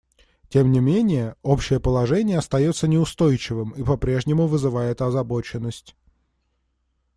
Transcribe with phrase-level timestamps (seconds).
[0.49, 5.95] Тем не менее, общее положение остается неустойчивым и по-прежнему вызывает озабоченность.